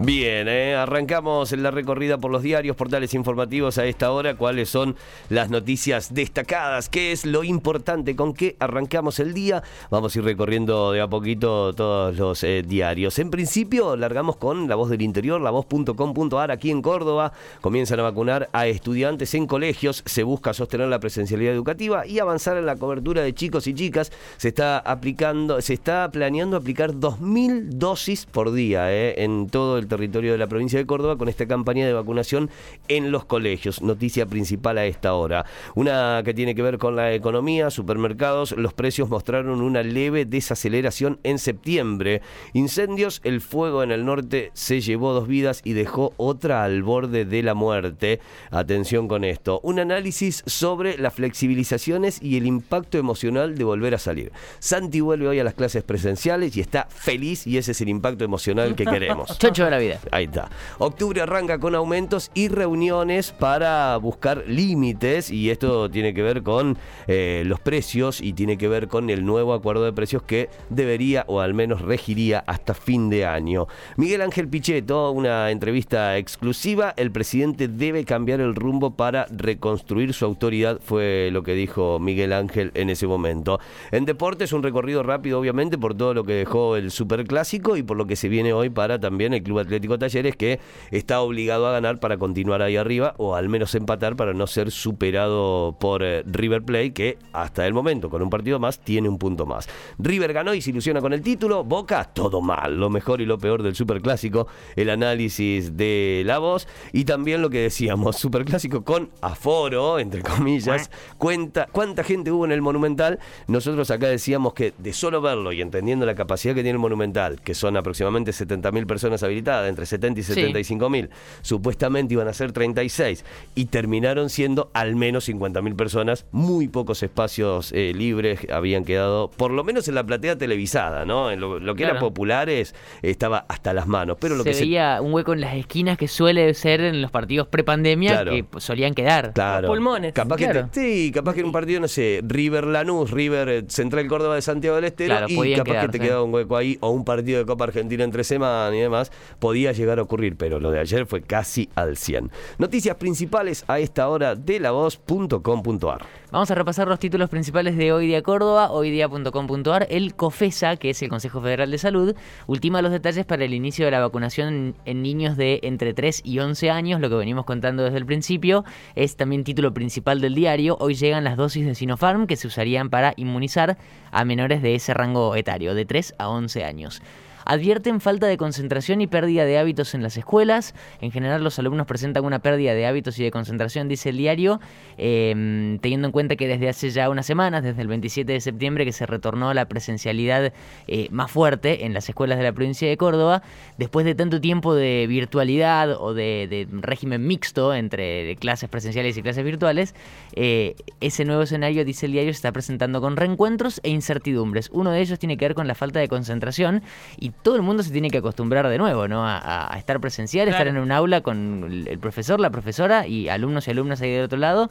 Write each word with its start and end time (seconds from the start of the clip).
Bien, 0.00 0.46
eh, 0.46 0.76
arrancamos 0.76 1.50
la 1.50 1.72
recorrida 1.72 2.18
por 2.18 2.30
los 2.30 2.40
diarios, 2.40 2.76
portales 2.76 3.14
informativos 3.14 3.78
a 3.78 3.86
esta 3.86 4.12
hora. 4.12 4.36
¿Cuáles 4.36 4.68
son 4.68 4.94
las 5.28 5.50
noticias 5.50 6.14
destacadas? 6.14 6.88
¿Qué 6.88 7.10
es 7.10 7.26
lo 7.26 7.42
importante? 7.42 8.14
¿Con 8.14 8.32
qué 8.32 8.54
arrancamos 8.60 9.18
el 9.18 9.34
día? 9.34 9.64
Vamos 9.90 10.14
a 10.14 10.18
ir 10.20 10.24
recorriendo 10.24 10.92
de 10.92 11.00
a 11.00 11.08
poquito 11.08 11.72
todos 11.72 12.16
los 12.16 12.44
eh, 12.44 12.62
diarios. 12.64 13.18
En 13.18 13.30
principio, 13.30 13.96
largamos 13.96 14.36
con 14.36 14.68
La 14.68 14.76
Voz 14.76 14.88
del 14.88 15.02
Interior, 15.02 15.40
lavoz.com.ar 15.40 16.52
aquí 16.52 16.70
en 16.70 16.80
Córdoba. 16.80 17.32
Comienzan 17.60 17.98
a 17.98 18.04
vacunar 18.04 18.48
a 18.52 18.68
estudiantes 18.68 19.34
en 19.34 19.48
colegios. 19.48 20.04
Se 20.06 20.22
busca 20.22 20.54
sostener 20.54 20.86
la 20.86 21.00
presencialidad 21.00 21.52
educativa 21.52 22.06
y 22.06 22.20
avanzar 22.20 22.56
en 22.56 22.66
la 22.66 22.76
cobertura 22.76 23.22
de 23.22 23.34
chicos 23.34 23.66
y 23.66 23.74
chicas. 23.74 24.12
Se 24.36 24.46
está 24.46 24.78
aplicando, 24.78 25.60
se 25.60 25.74
está 25.74 26.08
planeando 26.12 26.56
aplicar 26.56 26.92
2.000 26.92 27.70
dosis 27.70 28.26
por 28.26 28.52
día 28.52 28.92
eh, 28.92 29.24
en 29.24 29.48
todo 29.48 29.76
el 29.76 29.87
territorio 29.88 30.32
de 30.32 30.38
la 30.38 30.46
provincia 30.46 30.78
de 30.78 30.86
Córdoba 30.86 31.16
con 31.16 31.28
esta 31.28 31.46
campaña 31.46 31.86
de 31.86 31.92
vacunación 31.92 32.50
en 32.88 33.10
los 33.10 33.24
colegios. 33.24 33.82
Noticia 33.82 34.26
principal 34.26 34.78
a 34.78 34.86
esta 34.86 35.14
hora. 35.14 35.44
Una 35.74 36.22
que 36.24 36.34
tiene 36.34 36.54
que 36.54 36.62
ver 36.62 36.78
con 36.78 36.96
la 36.96 37.12
economía, 37.12 37.70
supermercados, 37.70 38.52
los 38.52 38.74
precios 38.74 39.08
mostraron 39.08 39.60
una 39.60 39.82
leve 39.82 40.24
desaceleración 40.24 41.18
en 41.22 41.38
septiembre. 41.38 42.22
Incendios, 42.52 43.20
el 43.24 43.40
fuego 43.40 43.82
en 43.82 43.90
el 43.90 44.04
norte 44.04 44.50
se 44.54 44.80
llevó 44.80 45.12
dos 45.12 45.28
vidas 45.28 45.60
y 45.64 45.72
dejó 45.72 46.12
otra 46.16 46.64
al 46.64 46.82
borde 46.82 47.24
de 47.24 47.42
la 47.42 47.54
muerte. 47.54 48.20
Atención 48.50 49.08
con 49.08 49.24
esto. 49.24 49.60
Un 49.62 49.78
análisis 49.78 50.42
sobre 50.46 50.98
las 50.98 51.14
flexibilizaciones 51.14 52.22
y 52.22 52.36
el 52.36 52.46
impacto 52.46 52.98
emocional 52.98 53.56
de 53.56 53.64
volver 53.64 53.94
a 53.94 53.98
salir. 53.98 54.32
Santi 54.58 55.00
vuelve 55.00 55.28
hoy 55.28 55.38
a 55.38 55.44
las 55.44 55.54
clases 55.54 55.82
presenciales 55.82 56.56
y 56.56 56.60
está 56.60 56.86
feliz 56.90 57.46
y 57.46 57.58
ese 57.58 57.72
es 57.72 57.80
el 57.80 57.88
impacto 57.88 58.24
emocional 58.24 58.74
que 58.74 58.84
queremos. 58.84 59.36
vida. 59.78 59.98
Ahí 60.10 60.24
está. 60.24 60.50
Octubre 60.78 61.20
arranca 61.20 61.58
con 61.58 61.74
aumentos 61.74 62.30
y 62.34 62.48
reuniones 62.48 63.32
para 63.32 63.96
buscar 63.96 64.44
límites 64.46 65.30
y 65.30 65.50
esto 65.50 65.90
tiene 65.90 66.14
que 66.14 66.22
ver 66.22 66.42
con 66.42 66.76
eh, 67.06 67.42
los 67.46 67.60
precios 67.60 68.20
y 68.20 68.32
tiene 68.32 68.58
que 68.58 68.68
ver 68.68 68.88
con 68.88 69.10
el 69.10 69.24
nuevo 69.24 69.54
acuerdo 69.54 69.84
de 69.84 69.92
precios 69.92 70.22
que 70.22 70.48
debería 70.68 71.24
o 71.28 71.40
al 71.40 71.54
menos 71.54 71.82
regiría 71.82 72.44
hasta 72.46 72.74
fin 72.74 73.10
de 73.10 73.26
año. 73.26 73.66
Miguel 73.96 74.22
Ángel 74.22 74.48
Pichetto, 74.48 75.10
una 75.10 75.50
entrevista 75.50 76.16
exclusiva, 76.18 76.94
el 76.96 77.10
presidente 77.10 77.68
debe 77.68 78.04
cambiar 78.04 78.40
el 78.40 78.54
rumbo 78.54 78.96
para 78.96 79.26
reconstruir 79.30 80.14
su 80.14 80.24
autoridad, 80.24 80.80
fue 80.82 81.30
lo 81.32 81.42
que 81.42 81.54
dijo 81.54 81.98
Miguel 81.98 82.32
Ángel 82.32 82.70
en 82.74 82.90
ese 82.90 83.06
momento. 83.06 83.60
En 83.90 84.04
deportes 84.04 84.52
un 84.52 84.62
recorrido 84.62 85.02
rápido 85.02 85.38
obviamente 85.38 85.78
por 85.78 85.94
todo 85.94 86.14
lo 86.14 86.24
que 86.24 86.34
dejó 86.34 86.76
el 86.76 86.90
superclásico 86.90 87.76
y 87.76 87.82
por 87.82 87.96
lo 87.96 88.06
que 88.06 88.16
se 88.16 88.28
viene 88.28 88.52
hoy 88.52 88.70
para 88.70 88.98
también 88.98 89.34
el 89.34 89.42
Club 89.42 89.60
Atlético 89.60 89.67
Talleres 89.98 90.36
que 90.36 90.60
está 90.90 91.20
obligado 91.20 91.66
a 91.66 91.72
ganar 91.72 92.00
para 92.00 92.18
continuar 92.18 92.62
ahí 92.62 92.76
arriba 92.76 93.14
o 93.18 93.34
al 93.34 93.48
menos 93.48 93.74
empatar 93.74 94.16
para 94.16 94.32
no 94.32 94.46
ser 94.46 94.70
superado 94.70 95.76
por 95.78 96.02
eh, 96.02 96.22
River 96.26 96.62
Plate 96.62 96.92
que 96.92 97.18
hasta 97.32 97.66
el 97.66 97.74
momento 97.74 98.10
con 98.10 98.22
un 98.22 98.30
partido 98.30 98.58
más 98.58 98.80
tiene 98.80 99.08
un 99.08 99.18
punto 99.18 99.46
más. 99.46 99.68
River 99.98 100.32
ganó 100.32 100.54
y 100.54 100.60
se 100.60 100.70
ilusiona 100.70 101.00
con 101.00 101.12
el 101.12 101.22
título, 101.22 101.64
Boca 101.64 102.04
todo 102.04 102.40
mal, 102.40 102.78
lo 102.78 102.90
mejor 102.90 103.20
y 103.20 103.26
lo 103.26 103.38
peor 103.38 103.62
del 103.62 103.74
Superclásico, 103.74 104.46
el 104.76 104.90
análisis 104.90 105.76
de 105.76 106.22
la 106.24 106.38
voz 106.38 106.68
y 106.92 107.04
también 107.04 107.42
lo 107.42 107.50
que 107.50 107.60
decíamos, 107.60 108.16
Superclásico 108.28 108.84
con 108.84 109.10
aforo, 109.20 109.98
entre 109.98 110.22
comillas, 110.22 110.90
cuenta 111.18 111.68
cuánta 111.70 112.04
gente 112.04 112.30
hubo 112.30 112.44
en 112.44 112.52
el 112.52 112.62
Monumental. 112.62 113.18
Nosotros 113.46 113.90
acá 113.90 114.08
decíamos 114.08 114.54
que 114.54 114.72
de 114.78 114.92
solo 114.92 115.20
verlo 115.20 115.52
y 115.52 115.60
entendiendo 115.60 116.06
la 116.06 116.14
capacidad 116.14 116.54
que 116.54 116.62
tiene 116.62 116.76
el 116.76 116.78
Monumental, 116.78 117.40
que 117.40 117.54
son 117.54 117.76
aproximadamente 117.76 118.32
70.000 118.32 118.86
personas 118.86 119.22
habilitadas, 119.22 119.57
entre 119.66 119.86
70 119.86 120.20
y 120.20 120.22
75 120.22 120.90
mil, 120.90 121.10
supuestamente 121.42 122.14
iban 122.14 122.28
a 122.28 122.32
ser 122.32 122.52
36 122.52 123.24
y 123.54 123.64
terminaron 123.66 124.28
siendo 124.30 124.70
al 124.74 124.94
menos 124.96 125.24
50 125.24 125.62
mil 125.62 125.74
personas, 125.74 126.26
muy 126.30 126.68
pocos 126.68 127.02
espacios 127.02 127.72
eh, 127.72 127.92
libres 127.94 128.40
habían 128.52 128.84
quedado, 128.84 129.30
por 129.30 129.50
lo 129.50 129.64
menos 129.64 129.88
en 129.88 129.94
la 129.94 130.04
platea 130.04 130.36
televisada, 130.36 131.04
¿no? 131.04 131.30
En 131.30 131.40
lo, 131.40 131.58
lo 131.58 131.74
que 131.74 131.84
era 131.84 131.92
Claro. 131.92 132.06
populares 132.08 132.74
estaba 133.02 133.46
hasta 133.48 133.72
las 133.72 133.86
manos, 133.86 134.18
pero 134.20 134.36
lo 134.36 134.42
se 134.44 134.50
que 134.50 134.54
se 134.54 134.60
veía 134.64 135.00
un 135.00 135.12
hueco 135.14 135.32
en 135.32 135.40
las 135.40 135.54
esquinas 135.54 135.96
que 135.96 136.06
suele 136.06 136.52
ser 136.54 136.80
en 136.80 137.00
los 137.00 137.10
partidos 137.10 137.48
prepandemia 137.48 138.10
Claro. 138.10 138.30
que 138.32 138.44
solían 138.60 138.94
quedar. 138.94 139.32
Claro. 139.32 139.68
pulmones. 139.68 140.12
Capaz 140.12 140.36
que 140.36 140.48
te- 140.48 140.64
sí, 140.72 141.10
capaz 141.12 141.32
que 141.32 141.40
era 141.40 141.46
un 141.46 141.52
partido, 141.52 141.80
no 141.80 141.88
sé, 141.88 142.20
River 142.26 142.66
Lanús, 142.66 143.10
River 143.10 143.48
eh, 143.48 143.64
Central 143.68 144.06
Córdoba 144.06 144.34
de 144.34 144.42
Santiago 144.42 144.76
del 144.76 144.84
Estero, 144.84 145.16
Claro, 145.16 145.26
y 145.28 145.54
capaz 145.54 145.54
que 145.54 145.56
te 145.56 145.70
quedarse. 145.72 145.98
quedaba 146.00 146.22
un 146.22 146.34
hueco 146.34 146.56
ahí, 146.56 146.76
o 146.80 146.90
un 146.90 147.04
partido 147.04 147.38
de 147.38 147.46
Copa 147.46 147.64
Argentina 147.64 148.04
entre 148.04 148.24
semana 148.24 148.76
y 148.76 148.80
demás, 148.80 149.10
podía 149.38 149.72
llegar 149.72 149.98
a 149.98 150.02
ocurrir, 150.02 150.36
pero 150.36 150.60
lo 150.60 150.70
de 150.70 150.80
ayer 150.80 151.06
fue 151.06 151.22
casi 151.22 151.68
al 151.74 151.96
100. 151.96 152.30
Noticias 152.58 152.96
principales 152.96 153.64
a 153.68 153.78
esta 153.78 154.08
hora 154.08 154.34
de 154.34 154.60
lavoz.com.ar. 154.60 156.06
Vamos 156.30 156.50
a 156.50 156.54
repasar 156.54 156.88
los 156.88 156.98
títulos 156.98 157.30
principales 157.30 157.76
de 157.76 157.92
Hoy 157.92 158.06
Día 158.06 158.22
Córdoba, 158.22 158.70
hoydía.com.ar. 158.70 159.86
El 159.88 160.14
COFESA, 160.14 160.76
que 160.76 160.90
es 160.90 161.02
el 161.02 161.08
Consejo 161.08 161.40
Federal 161.40 161.70
de 161.70 161.78
Salud, 161.78 162.14
ultima 162.46 162.82
los 162.82 162.92
detalles 162.92 163.24
para 163.24 163.44
el 163.44 163.54
inicio 163.54 163.86
de 163.86 163.92
la 163.92 164.00
vacunación 164.00 164.74
en 164.84 165.02
niños 165.02 165.36
de 165.36 165.60
entre 165.62 165.94
3 165.94 166.22
y 166.24 166.38
11 166.38 166.70
años, 166.70 167.00
lo 167.00 167.08
que 167.08 167.16
venimos 167.16 167.46
contando 167.46 167.82
desde 167.84 167.98
el 167.98 168.04
principio. 168.06 168.64
Es 168.94 169.16
también 169.16 169.44
título 169.44 169.72
principal 169.72 170.20
del 170.20 170.34
diario. 170.34 170.76
Hoy 170.80 170.94
llegan 170.94 171.24
las 171.24 171.36
dosis 171.36 171.64
de 171.64 171.74
Sinopharm 171.74 172.26
que 172.26 172.36
se 172.36 172.46
usarían 172.46 172.90
para 172.90 173.14
inmunizar 173.16 173.78
a 174.10 174.24
menores 174.24 174.60
de 174.60 174.74
ese 174.74 174.92
rango 174.92 175.34
etario, 175.34 175.74
de 175.74 175.84
3 175.86 176.14
a 176.18 176.28
11 176.28 176.64
años. 176.64 177.02
Advierten 177.48 178.02
falta 178.02 178.26
de 178.26 178.36
concentración 178.36 179.00
y 179.00 179.06
pérdida 179.06 179.46
de 179.46 179.56
hábitos 179.56 179.94
en 179.94 180.02
las 180.02 180.18
escuelas. 180.18 180.74
En 181.00 181.10
general, 181.10 181.42
los 181.42 181.58
alumnos 181.58 181.86
presentan 181.86 182.26
una 182.26 182.40
pérdida 182.40 182.74
de 182.74 182.84
hábitos 182.84 183.18
y 183.18 183.24
de 183.24 183.30
concentración, 183.30 183.88
dice 183.88 184.10
el 184.10 184.18
diario, 184.18 184.60
eh, 184.98 185.78
teniendo 185.80 186.08
en 186.08 186.12
cuenta 186.12 186.36
que 186.36 186.46
desde 186.46 186.68
hace 186.68 186.90
ya 186.90 187.08
unas 187.08 187.24
semanas, 187.24 187.62
desde 187.62 187.80
el 187.80 187.88
27 187.88 188.30
de 188.34 188.40
septiembre, 188.42 188.84
que 188.84 188.92
se 188.92 189.06
retornó 189.06 189.54
la 189.54 189.64
presencialidad 189.64 190.52
eh, 190.88 191.08
más 191.10 191.30
fuerte 191.30 191.86
en 191.86 191.94
las 191.94 192.06
escuelas 192.06 192.36
de 192.36 192.44
la 192.44 192.52
provincia 192.52 192.86
de 192.86 192.98
Córdoba, 192.98 193.42
después 193.78 194.04
de 194.04 194.14
tanto 194.14 194.42
tiempo 194.42 194.74
de 194.74 195.06
virtualidad 195.08 195.92
o 195.92 196.12
de, 196.12 196.48
de 196.50 196.68
régimen 196.82 197.26
mixto 197.26 197.72
entre 197.72 198.36
clases 198.36 198.68
presenciales 198.68 199.16
y 199.16 199.22
clases 199.22 199.42
virtuales, 199.42 199.94
eh, 200.34 200.76
ese 201.00 201.24
nuevo 201.24 201.40
escenario, 201.44 201.86
dice 201.86 202.04
el 202.04 202.12
diario, 202.12 202.30
se 202.34 202.36
está 202.36 202.52
presentando 202.52 203.00
con 203.00 203.16
reencuentros 203.16 203.80
e 203.84 203.88
incertidumbres. 203.88 204.68
Uno 204.70 204.90
de 204.90 205.00
ellos 205.00 205.18
tiene 205.18 205.38
que 205.38 205.46
ver 205.46 205.54
con 205.54 205.66
la 205.66 205.74
falta 205.74 205.98
de 205.98 206.08
concentración 206.08 206.82
y 207.18 207.32
todo 207.42 207.56
el 207.56 207.62
mundo 207.62 207.82
se 207.82 207.90
tiene 207.90 208.10
que 208.10 208.18
acostumbrar 208.18 208.68
de 208.68 208.78
nuevo, 208.78 209.08
¿no? 209.08 209.26
A, 209.26 209.72
a 209.72 209.78
estar 209.78 210.00
presencial, 210.00 210.48
estar 210.48 210.66
en 210.66 210.78
un 210.78 210.92
aula 210.92 211.20
con 211.20 211.64
el 211.64 211.88
el 211.88 211.98
profesor, 211.98 212.40
la 212.40 212.50
profesora 212.50 213.06
y 213.06 213.28
alumnos 213.28 213.68
y 213.68 213.70
alumnas 213.70 214.00
ahí 214.00 214.10
del 214.12 214.24
otro 214.24 214.38
lado. 214.38 214.70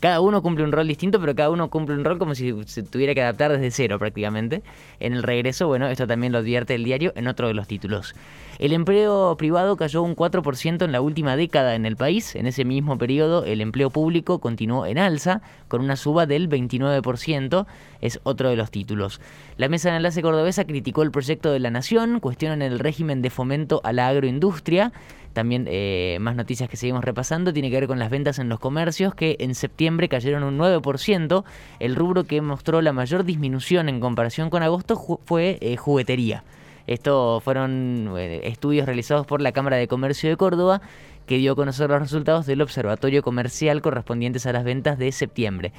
Cada 0.00 0.20
uno 0.20 0.42
cumple 0.42 0.64
un 0.64 0.70
rol 0.70 0.86
distinto, 0.86 1.20
pero 1.20 1.34
cada 1.34 1.50
uno 1.50 1.70
cumple 1.70 1.96
un 1.96 2.04
rol 2.04 2.18
como 2.18 2.34
si 2.34 2.54
se 2.66 2.84
tuviera 2.84 3.14
que 3.14 3.22
adaptar 3.22 3.50
desde 3.50 3.70
cero 3.72 3.98
prácticamente. 3.98 4.62
En 5.00 5.12
el 5.12 5.24
regreso, 5.24 5.66
bueno, 5.66 5.88
esto 5.88 6.06
también 6.06 6.32
lo 6.32 6.38
advierte 6.38 6.74
el 6.76 6.84
diario 6.84 7.12
en 7.16 7.26
otro 7.26 7.48
de 7.48 7.54
los 7.54 7.66
títulos. 7.66 8.14
El 8.58 8.72
empleo 8.72 9.36
privado 9.36 9.76
cayó 9.76 10.02
un 10.02 10.16
4% 10.16 10.84
en 10.84 10.92
la 10.92 11.00
última 11.00 11.36
década 11.36 11.74
en 11.74 11.86
el 11.86 11.96
país. 11.96 12.34
En 12.34 12.46
ese 12.46 12.64
mismo 12.64 12.98
periodo, 12.98 13.44
el 13.44 13.60
empleo 13.60 13.90
público 13.90 14.40
continuó 14.40 14.86
en 14.86 14.98
alza, 14.98 15.42
con 15.68 15.80
una 15.80 15.96
suba 15.96 16.26
del 16.26 16.48
29%. 16.48 17.66
Es 18.00 18.20
otro 18.24 18.50
de 18.50 18.56
los 18.56 18.70
títulos. 18.70 19.20
La 19.56 19.68
mesa 19.68 19.90
de 19.90 19.96
enlace 19.96 20.22
cordobesa 20.22 20.64
criticó 20.64 21.02
el 21.02 21.10
proyecto 21.10 21.52
de 21.52 21.60
la 21.60 21.70
Nación, 21.70 22.20
cuestionan 22.20 22.62
el 22.62 22.78
régimen 22.78 23.22
de 23.22 23.30
fomento 23.30 23.80
a 23.84 23.92
la 23.92 24.08
agroindustria. 24.08 24.92
También 25.38 25.66
eh, 25.68 26.18
más 26.20 26.34
noticias 26.34 26.68
que 26.68 26.76
seguimos 26.76 27.04
repasando 27.04 27.52
tiene 27.52 27.70
que 27.70 27.78
ver 27.78 27.86
con 27.86 28.00
las 28.00 28.10
ventas 28.10 28.40
en 28.40 28.48
los 28.48 28.58
comercios 28.58 29.14
que 29.14 29.36
en 29.38 29.54
septiembre 29.54 30.08
cayeron 30.08 30.42
un 30.42 30.58
9%. 30.58 31.44
El 31.78 31.94
rubro 31.94 32.24
que 32.24 32.40
mostró 32.40 32.82
la 32.82 32.92
mayor 32.92 33.22
disminución 33.22 33.88
en 33.88 34.00
comparación 34.00 34.50
con 34.50 34.64
agosto 34.64 34.96
fue 35.24 35.58
eh, 35.60 35.76
juguetería. 35.76 36.42
Estos 36.88 37.40
fueron 37.44 38.16
eh, 38.18 38.40
estudios 38.48 38.86
realizados 38.86 39.28
por 39.28 39.40
la 39.40 39.52
Cámara 39.52 39.76
de 39.76 39.86
Comercio 39.86 40.28
de 40.28 40.36
Córdoba 40.36 40.80
que 41.26 41.36
dio 41.36 41.52
a 41.52 41.54
conocer 41.54 41.88
los 41.88 42.00
resultados 42.00 42.44
del 42.44 42.60
observatorio 42.60 43.22
comercial 43.22 43.80
correspondientes 43.80 44.44
a 44.46 44.52
las 44.52 44.64
ventas 44.64 44.98
de 44.98 45.12
septiembre. 45.12 45.72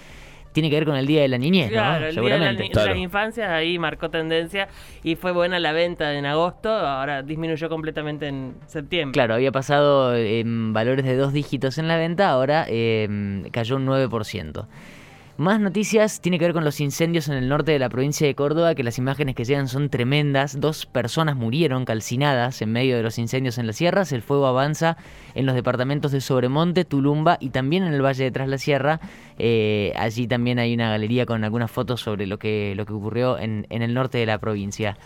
Tiene 0.52 0.70
que 0.70 0.76
ver 0.76 0.86
con 0.86 0.96
el 0.96 1.06
Día 1.06 1.22
de 1.22 1.28
la 1.28 1.38
Niñez, 1.38 1.68
¿no? 1.68 1.74
Claro, 1.74 2.08
el 2.08 2.16
día 2.16 2.24
de, 2.24 2.30
la 2.30 2.36
Seguramente. 2.38 2.70
Claro. 2.70 2.90
las 2.90 2.98
infancias 2.98 3.50
ahí 3.50 3.78
marcó 3.78 4.10
tendencia 4.10 4.68
y 5.04 5.16
fue 5.16 5.32
buena 5.32 5.60
la 5.60 5.72
venta 5.72 6.14
en 6.14 6.26
agosto, 6.26 6.70
ahora 6.70 7.22
disminuyó 7.22 7.70
completamente 7.70 8.28
en 8.28 8.56
septiembre. 8.66 9.14
Claro, 9.14 9.36
había 9.36 9.52
pasado 9.52 10.16
en 10.16 10.74
valores 10.74 11.06
de 11.06 11.16
dos 11.16 11.34
dígitos 11.34 11.78
en 11.78 11.88
la 11.88 11.98
venta, 11.98 12.30
ahora 12.30 12.66
eh, 12.68 13.44
cayó 13.52 13.76
un 13.76 13.86
9%. 13.86 14.66
Más 15.40 15.62
noticias 15.62 16.20
tiene 16.20 16.38
que 16.38 16.44
ver 16.44 16.54
con 16.54 16.66
los 16.66 16.82
incendios 16.82 17.30
en 17.30 17.36
el 17.36 17.48
norte 17.48 17.72
de 17.72 17.80
la 17.80 17.88
provincia 17.88 18.28
de 18.28 18.36
Córdoba, 18.36 18.76
que 18.76 18.84
las 18.84 18.98
imágenes 18.98 19.36
que 19.36 19.46
llegan 19.46 19.70
son 19.70 19.90
tremendas. 19.90 20.60
Dos 20.60 20.86
personas 20.86 21.38
murieron 21.38 21.86
calcinadas 21.86 22.62
en 22.62 22.74
medio 22.74 22.98
de 22.98 23.04
los 23.04 23.18
incendios 23.18 23.58
en 23.58 23.66
las 23.66 23.78
sierras. 23.78 24.12
El 24.12 24.22
fuego 24.22 24.48
avanza 24.48 24.98
en 25.36 25.46
los 25.46 25.56
departamentos 25.56 26.12
de 26.12 26.20
Sobremonte, 26.20 26.84
Tulumba 26.84 27.38
y 27.40 27.52
también 27.52 27.84
en 27.84 27.94
el 27.94 28.04
Valle 28.04 28.26
de 28.26 28.32
Tras 28.32 28.50
la 28.50 28.58
Sierra. 28.58 29.00
Eh, 29.38 29.94
allí 29.96 30.28
también 30.28 30.60
hay 30.60 30.74
una 30.74 30.90
galería 30.90 31.26
con 31.26 31.42
algunas 31.46 31.72
fotos 31.72 32.02
sobre 32.02 32.28
lo 32.28 32.38
que, 32.38 32.74
lo 32.76 32.86
que 32.86 32.92
ocurrió 32.92 33.40
en, 33.40 33.66
en 33.70 33.82
el 33.82 33.94
norte 33.94 34.18
de 34.18 34.26
la 34.26 34.40
provincia. 34.40 34.98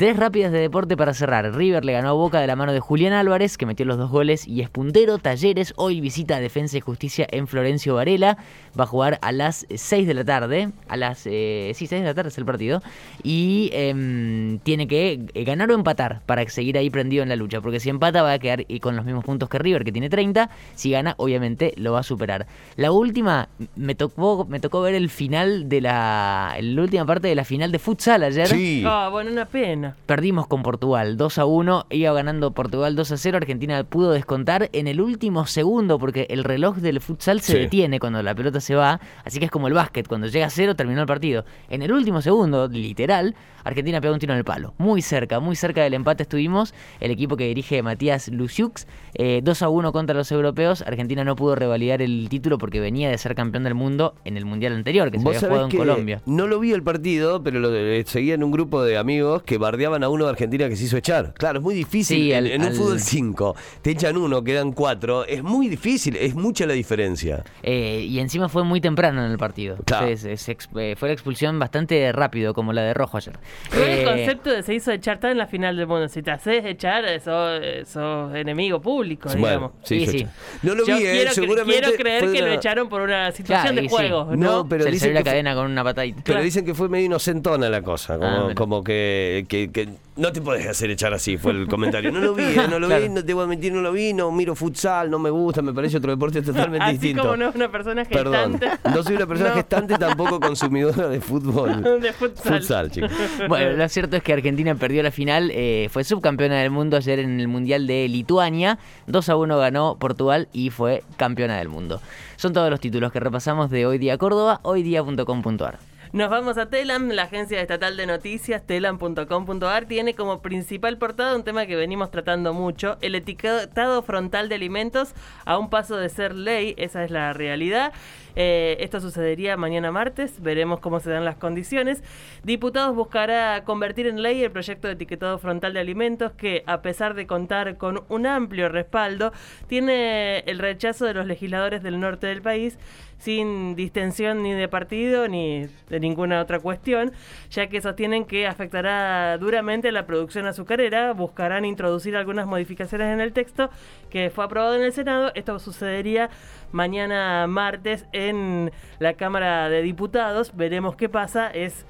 Tres 0.00 0.16
rápidas 0.16 0.50
de 0.50 0.60
deporte 0.60 0.96
para 0.96 1.12
cerrar. 1.12 1.54
River 1.54 1.84
le 1.84 1.92
ganó 1.92 2.08
a 2.08 2.12
Boca 2.12 2.40
de 2.40 2.46
la 2.46 2.56
mano 2.56 2.72
de 2.72 2.80
Julián 2.80 3.12
Álvarez, 3.12 3.58
que 3.58 3.66
metió 3.66 3.84
los 3.84 3.98
dos 3.98 4.10
goles 4.10 4.48
y 4.48 4.62
es 4.62 4.70
puntero. 4.70 5.18
Talleres 5.18 5.74
hoy 5.76 6.00
visita 6.00 6.36
a 6.36 6.40
Defensa 6.40 6.78
y 6.78 6.80
Justicia 6.80 7.26
en 7.30 7.46
Florencio 7.46 7.96
Varela. 7.96 8.38
Va 8.80 8.84
a 8.84 8.86
jugar 8.86 9.18
a 9.20 9.30
las 9.30 9.66
6 9.68 10.06
de 10.06 10.14
la 10.14 10.24
tarde. 10.24 10.70
A 10.88 10.96
las 10.96 11.26
eh, 11.26 11.72
sí, 11.74 11.86
6 11.86 12.00
de 12.00 12.06
la 12.06 12.14
tarde 12.14 12.30
es 12.30 12.38
el 12.38 12.46
partido. 12.46 12.82
Y 13.22 13.68
em, 13.74 14.58
tiene 14.60 14.88
que 14.88 15.20
eh, 15.34 15.44
ganar 15.44 15.70
o 15.70 15.74
empatar 15.74 16.22
para 16.24 16.48
seguir 16.48 16.78
ahí 16.78 16.88
prendido 16.88 17.22
en 17.22 17.28
la 17.28 17.36
lucha. 17.36 17.60
Porque 17.60 17.78
si 17.78 17.90
empata 17.90 18.22
va 18.22 18.32
a 18.32 18.38
quedar 18.38 18.64
y 18.68 18.80
con 18.80 18.96
los 18.96 19.04
mismos 19.04 19.22
puntos 19.22 19.50
que 19.50 19.58
River, 19.58 19.84
que 19.84 19.92
tiene 19.92 20.08
30. 20.08 20.48
Si 20.76 20.92
gana, 20.92 21.14
obviamente 21.18 21.74
lo 21.76 21.92
va 21.92 22.00
a 22.00 22.04
superar. 22.04 22.46
La 22.76 22.90
última, 22.90 23.50
me 23.76 23.94
tocó, 23.94 24.46
me 24.48 24.60
tocó 24.60 24.80
ver 24.80 24.94
el 24.94 25.10
final 25.10 25.68
de 25.68 25.82
la. 25.82 26.56
La 26.58 26.80
última 26.80 27.04
parte 27.04 27.28
de 27.28 27.34
la 27.34 27.44
final 27.44 27.70
de 27.70 27.78
futsal 27.78 28.22
ayer. 28.22 28.46
Sí. 28.46 28.82
Ah, 28.86 29.10
bueno, 29.12 29.30
una 29.30 29.44
pena. 29.44 29.89
Perdimos 30.06 30.46
con 30.46 30.62
Portugal 30.62 31.16
2 31.16 31.38
a 31.38 31.44
1, 31.44 31.86
iba 31.90 32.12
ganando 32.12 32.50
Portugal 32.52 32.96
2 32.96 33.12
a 33.12 33.16
0, 33.16 33.36
Argentina 33.38 33.82
pudo 33.84 34.12
descontar 34.12 34.68
en 34.72 34.86
el 34.86 35.00
último 35.00 35.46
segundo 35.46 35.98
porque 35.98 36.26
el 36.30 36.44
reloj 36.44 36.76
del 36.76 37.00
futsal 37.00 37.40
se 37.40 37.52
Sí. 37.52 37.58
detiene 37.60 38.00
cuando 38.00 38.22
la 38.22 38.34
pelota 38.34 38.60
se 38.60 38.74
va, 38.74 39.00
así 39.24 39.38
que 39.38 39.44
es 39.46 39.50
como 39.50 39.68
el 39.68 39.74
básquet, 39.74 40.06
cuando 40.08 40.26
llega 40.26 40.46
a 40.46 40.50
cero 40.50 40.74
terminó 40.76 41.00
el 41.00 41.06
partido. 41.06 41.44
En 41.68 41.82
el 41.82 41.92
último 41.92 42.20
segundo, 42.22 42.68
literal, 42.68 43.34
Argentina 43.64 44.00
pegó 44.00 44.14
un 44.14 44.20
tiro 44.20 44.32
en 44.32 44.38
el 44.38 44.44
palo, 44.44 44.74
muy 44.78 45.02
cerca, 45.02 45.40
muy 45.40 45.56
cerca 45.56 45.82
del 45.82 45.94
empate 45.94 46.22
estuvimos, 46.22 46.74
el 47.00 47.10
equipo 47.10 47.36
que 47.36 47.44
dirige 47.46 47.82
Matías 47.82 48.28
Luciux, 48.28 48.86
eh, 49.14 49.40
2 49.42 49.62
a 49.62 49.68
1 49.68 49.92
contra 49.92 50.14
los 50.14 50.30
europeos, 50.32 50.82
Argentina 50.82 51.24
no 51.24 51.36
pudo 51.36 51.54
revalidar 51.54 52.02
el 52.02 52.28
título 52.30 52.58
porque 52.58 52.80
venía 52.80 53.10
de 53.10 53.18
ser 53.18 53.34
campeón 53.34 53.64
del 53.64 53.74
mundo 53.74 54.14
en 54.24 54.36
el 54.36 54.44
mundial 54.44 54.74
anterior 54.74 55.10
que 55.10 55.18
se 55.18 55.26
había 55.28 55.40
jugado 55.40 55.64
en 55.70 55.76
Colombia. 55.76 56.22
no 56.26 56.46
lo 56.46 56.58
vi 56.60 56.72
el 56.72 56.82
partido, 56.82 57.42
pero 57.42 57.60
lo 57.60 57.70
de- 57.70 58.04
seguía 58.06 58.34
en 58.34 58.44
un 58.44 58.50
grupo 58.50 58.82
de 58.82 58.96
amigos 58.98 59.42
que 59.42 59.58
bardeaban 59.58 60.02
a 60.04 60.08
uno 60.08 60.24
de 60.24 60.30
Argentina 60.30 60.68
que 60.68 60.76
se 60.76 60.84
hizo 60.84 60.96
echar. 60.96 61.34
Claro, 61.34 61.58
es 61.58 61.62
muy 61.64 61.74
difícil. 61.74 62.16
Sí, 62.16 62.32
en, 62.32 62.38
al- 62.38 62.46
en 62.50 62.60
un 62.62 62.66
al- 62.68 62.74
fútbol 62.74 63.00
5, 63.00 63.56
te 63.82 63.90
echan 63.90 64.16
uno, 64.16 64.42
quedan 64.44 64.72
cuatro. 64.72 65.24
Es 65.26 65.42
muy 65.42 65.68
difícil, 65.68 66.16
es 66.16 66.34
mucha 66.34 66.66
la 66.66 66.72
diferencia. 66.74 67.44
Eh, 67.62 68.04
y 68.08 68.18
encima 68.20 68.48
fue 68.48 68.64
muy 68.64 68.80
temprano 68.80 69.24
en 69.24 69.30
el 69.30 69.38
partido. 69.38 69.76
Claro. 69.84 70.06
Entonces, 70.06 70.40
se 70.40 70.52
ex- 70.52 70.68
eh, 70.76 70.94
fue 70.96 71.08
la 71.08 71.12
expulsión 71.14 71.58
bastante 71.58 72.10
rápido, 72.12 72.54
como 72.54 72.72
la 72.72 72.82
de 72.82 72.94
Rojo 72.94 73.16
ayer. 73.16 73.38
Igual 73.72 73.88
Eh, 73.88 74.00
el 74.00 74.04
concepto 74.08 74.50
de 74.50 74.62
se 74.64 74.74
hizo 74.74 74.90
echar 74.90 75.14
está 75.14 75.30
en 75.30 75.38
la 75.38 75.46
final 75.46 75.76
del 75.76 75.86
mundo. 75.86 76.08
Si 76.08 76.22
te 76.22 76.30
haces 76.32 76.64
echar, 76.64 77.04
sos, 77.20 77.60
sos 77.88 78.34
enemigo 78.34 78.80
público, 78.80 79.28
digamos. 79.32 79.72
Sí, 79.84 80.06
Sí, 80.06 80.18
sí. 80.20 80.26
No 80.62 80.74
lo 80.74 80.84
Yo 80.84 80.96
vi, 80.96 81.04
eh, 81.04 81.10
quiero, 81.12 81.30
cre- 81.30 81.34
seguramente. 81.34 81.80
quiero 81.80 81.96
creer 81.96 82.32
que 82.32 82.40
lo 82.40 82.48
echaron 82.52 82.88
por 82.88 83.02
una 83.02 83.30
situación 83.30 83.74
Claro, 83.74 83.76
de 83.76 83.82
sí. 83.82 83.88
juego, 83.88 84.24
¿no? 84.24 84.36
No, 84.36 84.68
pero 84.68 84.82
se 84.84 84.88
le 84.90 84.94
dicen 84.94 85.06
salió 85.08 85.14
la 85.14 85.20
que 85.20 85.24
fue- 85.24 85.30
cadena 85.32 85.54
con 85.54 85.70
una 85.70 85.84
patadita. 85.84 86.22
Pero 86.24 86.42
dicen 86.42 86.64
que 86.64 86.74
fue 86.74 86.88
medio 86.88 87.06
inocentona 87.06 87.68
la 87.68 87.82
cosa, 87.82 88.14
como, 88.18 88.26
Ah, 88.26 88.52
como 88.56 88.82
que, 88.82 89.46
que- 89.48 89.70
que 89.70 89.88
no 90.20 90.32
te 90.32 90.40
podés 90.40 90.66
hacer 90.68 90.90
echar 90.90 91.12
así, 91.14 91.36
fue 91.36 91.52
el 91.52 91.66
comentario. 91.66 92.12
No 92.12 92.20
lo 92.20 92.34
vi, 92.34 92.44
eh, 92.44 92.66
no 92.70 92.78
lo 92.78 92.86
Claro. 92.86 93.02
vi, 93.02 93.08
no 93.08 93.24
te 93.24 93.34
voy 93.34 93.44
a 93.44 93.46
mentir, 93.46 93.72
no 93.72 93.80
lo 93.80 93.92
vi, 93.92 94.12
no 94.12 94.30
miro 94.30 94.54
futsal, 94.54 95.10
no 95.10 95.18
me 95.18 95.30
gusta, 95.30 95.62
me 95.62 95.72
parece 95.72 95.96
otro 95.96 96.10
deporte 96.10 96.42
totalmente 96.42 96.84
Así 96.84 96.92
distinto. 96.98 97.22
como 97.22 97.36
no 97.36 97.48
es 97.48 97.54
una 97.54 97.70
persona 97.70 98.04
Perdón, 98.04 98.58
gestante. 98.60 98.90
no 98.90 99.02
soy 99.02 99.16
una 99.16 99.26
persona 99.26 99.50
No. 99.50 99.56
gestante, 99.56 99.98
tampoco 99.98 100.38
consumidora 100.40 101.08
de 101.08 101.20
fútbol. 101.20 101.82
De 102.00 102.12
futsal. 102.12 102.54
Futsal, 102.58 102.90
chicos. 102.90 103.10
Bueno, 103.48 103.72
lo 103.76 103.88
cierto 103.88 104.16
es 104.16 104.22
que 104.22 104.32
Argentina 104.32 104.74
perdió 104.74 105.02
la 105.02 105.10
final, 105.10 105.50
eh, 105.54 105.88
fue 105.90 106.04
subcampeona 106.04 106.60
del 106.60 106.70
mundo 106.70 106.96
ayer 106.96 107.18
en 107.18 107.40
el 107.40 107.48
Mundial 107.48 107.86
de 107.86 108.06
Lituania, 108.08 108.78
2 109.06 109.28
a 109.30 109.36
1 109.36 109.58
ganó 109.58 109.96
Portugal 109.98 110.48
y 110.52 110.70
fue 110.70 111.02
campeona 111.16 111.56
del 111.58 111.68
mundo. 111.68 112.00
Son 112.36 112.52
todos 112.52 112.70
los 112.70 112.80
títulos 112.80 113.12
que 113.12 113.20
repasamos 113.20 113.70
de 113.70 113.86
Hoy 113.86 113.98
Día 113.98 114.16
Córdoba, 114.18 114.60
hoydía.com.ar. 114.62 115.78
Nos 116.12 116.28
vamos 116.28 116.58
a 116.58 116.66
Telam, 116.66 117.10
la 117.10 117.22
agencia 117.22 117.60
estatal 117.60 117.96
de 117.96 118.04
noticias, 118.04 118.66
telam.com.ar, 118.66 119.84
tiene 119.84 120.16
como 120.16 120.42
principal 120.42 120.98
portada 120.98 121.36
un 121.36 121.44
tema 121.44 121.66
que 121.66 121.76
venimos 121.76 122.10
tratando 122.10 122.52
mucho, 122.52 122.98
el 123.00 123.14
etiquetado 123.14 124.02
frontal 124.02 124.48
de 124.48 124.56
alimentos 124.56 125.14
a 125.44 125.56
un 125.56 125.70
paso 125.70 125.96
de 125.96 126.08
ser 126.08 126.34
ley, 126.34 126.74
esa 126.78 127.04
es 127.04 127.12
la 127.12 127.32
realidad. 127.32 127.92
Eh, 128.36 128.76
esto 128.80 129.00
sucedería 129.00 129.56
mañana 129.56 129.90
martes, 129.90 130.40
veremos 130.42 130.80
cómo 130.80 131.00
se 131.00 131.10
dan 131.10 131.24
las 131.24 131.36
condiciones. 131.36 132.02
Diputados 132.44 132.94
buscará 132.94 133.64
convertir 133.64 134.06
en 134.06 134.22
ley 134.22 134.42
el 134.42 134.50
proyecto 134.50 134.88
de 134.88 134.94
etiquetado 134.94 135.38
frontal 135.38 135.74
de 135.74 135.80
alimentos 135.80 136.32
que, 136.32 136.62
a 136.66 136.82
pesar 136.82 137.14
de 137.14 137.26
contar 137.26 137.76
con 137.76 138.04
un 138.08 138.26
amplio 138.26 138.68
respaldo, 138.68 139.32
tiene 139.66 140.40
el 140.40 140.58
rechazo 140.58 141.04
de 141.04 141.14
los 141.14 141.26
legisladores 141.26 141.82
del 141.82 142.00
norte 142.00 142.26
del 142.26 142.42
país 142.42 142.78
sin 143.20 143.76
distensión 143.76 144.42
ni 144.42 144.52
de 144.52 144.66
partido 144.66 145.28
ni 145.28 145.66
de 145.88 146.00
ninguna 146.00 146.40
otra 146.40 146.58
cuestión, 146.58 147.12
ya 147.50 147.68
que 147.68 147.80
sostienen 147.80 148.24
que 148.24 148.46
afectará 148.46 149.36
duramente 149.38 149.92
la 149.92 150.06
producción 150.06 150.46
azucarera, 150.46 151.12
buscarán 151.12 151.64
introducir 151.64 152.16
algunas 152.16 152.46
modificaciones 152.46 153.12
en 153.12 153.20
el 153.20 153.32
texto 153.32 153.70
que 154.08 154.30
fue 154.30 154.44
aprobado 154.44 154.74
en 154.74 154.82
el 154.82 154.92
Senado. 154.92 155.32
Esto 155.34 155.58
sucedería 155.58 156.30
mañana 156.72 157.46
martes 157.46 158.06
en 158.12 158.70
la 158.98 159.14
Cámara 159.14 159.68
de 159.68 159.82
Diputados. 159.82 160.56
Veremos 160.56 160.96
qué 160.96 161.08
pasa. 161.08 161.48
Es 161.48 161.86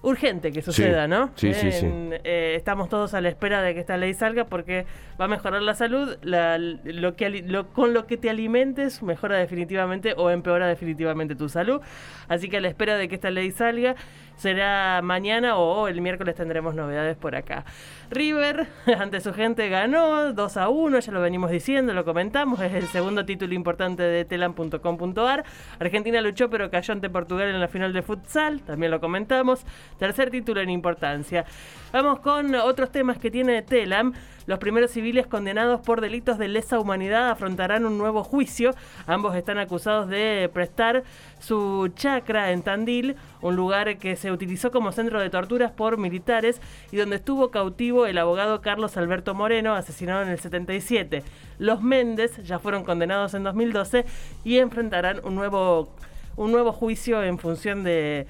urgente 0.00 0.52
que 0.52 0.62
suceda, 0.62 1.08
¿no? 1.08 1.30
sí, 1.34 1.52
sí, 1.52 1.72
sí. 1.72 1.86
Eh, 2.22 2.54
estamos 2.56 2.88
todos 2.88 3.14
a 3.14 3.20
la 3.20 3.28
espera 3.30 3.62
de 3.62 3.74
que 3.74 3.80
esta 3.80 3.96
ley 3.96 4.14
salga 4.14 4.44
porque 4.44 4.86
va 5.20 5.24
a 5.24 5.28
mejorar 5.28 5.60
la 5.60 5.74
salud. 5.74 6.16
La- 6.22 6.56
lo 6.56 7.16
que, 7.16 7.28
lo- 7.42 7.66
con 7.72 7.94
lo 7.94 8.06
que 8.06 8.16
te 8.16 8.30
alimentes 8.30 9.02
mejora 9.02 9.36
definitivamente 9.38 10.14
o 10.16 10.30
empeora 10.30 10.68
definitivamente 10.68 11.34
tu 11.34 11.48
salud. 11.48 11.80
Así 12.28 12.48
que 12.48 12.58
a 12.58 12.60
la 12.60 12.68
espera 12.68 12.96
de 12.96 13.08
que 13.08 13.16
esta 13.16 13.30
ley 13.32 13.50
salga 13.50 13.96
será 14.38 15.00
mañana 15.02 15.56
o 15.56 15.88
el 15.88 16.00
miércoles 16.00 16.34
tendremos 16.34 16.74
novedades 16.74 17.16
por 17.16 17.36
acá. 17.36 17.64
River 18.10 18.66
ante 18.98 19.20
su 19.20 19.34
gente 19.34 19.68
ganó 19.68 20.32
2 20.32 20.56
a 20.56 20.68
1, 20.68 20.98
ya 21.00 21.12
lo 21.12 21.20
venimos 21.20 21.50
diciendo, 21.50 21.92
lo 21.92 22.04
comentamos, 22.04 22.60
es 22.60 22.72
el 22.72 22.86
segundo 22.86 23.26
título 23.26 23.52
importante 23.52 24.02
de 24.02 24.24
telam.com.ar. 24.24 25.44
Argentina 25.78 26.20
luchó 26.20 26.48
pero 26.48 26.70
cayó 26.70 26.92
ante 26.92 27.10
Portugal 27.10 27.48
en 27.48 27.60
la 27.60 27.68
final 27.68 27.92
de 27.92 28.02
futsal, 28.02 28.62
también 28.62 28.90
lo 28.90 29.00
comentamos. 29.00 29.64
Tercer 29.98 30.30
título 30.30 30.60
en 30.60 30.70
importancia. 30.70 31.44
Vamos 31.92 32.20
con 32.20 32.54
otros 32.54 32.90
temas 32.90 33.18
que 33.18 33.30
tiene 33.30 33.62
Telam. 33.62 34.12
Los 34.46 34.58
primeros 34.58 34.90
civiles 34.90 35.26
condenados 35.26 35.80
por 35.80 36.00
delitos 36.00 36.38
de 36.38 36.48
lesa 36.48 36.80
humanidad 36.80 37.30
afrontarán 37.30 37.84
un 37.84 37.98
nuevo 37.98 38.24
juicio. 38.24 38.70
Ambos 39.06 39.36
están 39.36 39.58
acusados 39.58 40.08
de 40.08 40.50
prestar 40.52 41.04
su 41.38 41.90
chacra 41.94 42.52
en 42.52 42.62
Tandil, 42.62 43.16
un 43.40 43.56
lugar 43.56 43.98
que 43.98 44.16
se 44.16 44.32
utilizó 44.32 44.70
como 44.70 44.92
centro 44.92 45.20
de 45.20 45.30
torturas 45.30 45.72
por 45.72 45.98
militares 45.98 46.60
y 46.92 46.96
donde 46.96 47.16
estuvo 47.16 47.50
cautivo 47.50 48.06
el 48.06 48.18
abogado 48.18 48.60
Carlos 48.60 48.96
Alberto 48.96 49.34
Moreno, 49.34 49.74
asesinado 49.74 50.22
en 50.22 50.28
el 50.28 50.38
77. 50.38 51.22
Los 51.58 51.82
Méndez 51.82 52.36
ya 52.44 52.58
fueron 52.58 52.84
condenados 52.84 53.34
en 53.34 53.44
2012 53.44 54.04
y 54.44 54.58
enfrentarán 54.58 55.20
un 55.24 55.34
nuevo, 55.34 55.90
un 56.36 56.52
nuevo 56.52 56.72
juicio 56.72 57.22
en 57.22 57.38
función 57.38 57.84
de 57.84 58.26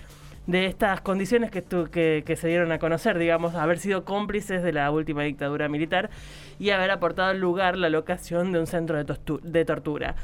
de 0.49 0.65
estas 0.65 1.03
condiciones 1.03 1.51
que, 1.51 1.63
que, 2.25 2.37
se 2.37 2.49
dieron 2.49 2.73
a 2.73 2.79
conocer, 2.79 3.19
digamos, 3.19 3.55
haber 3.55 3.79
sido 3.79 4.07
cómplices 4.07 4.63
de 4.63 4.73
la 4.73 4.91
última 4.91 5.23
dictadura 5.23 5.69
militar 5.69 6.09
y 6.59 6.71
haber 6.71 6.91
aportado 6.91 7.29
al 7.29 7.39
lugar 7.39 7.77
la 7.77 7.91
locación 7.91 8.51
de 8.53 8.59
un 8.59 8.67
centro 8.67 8.97
de 8.97 9.65
tortura. 9.67 10.17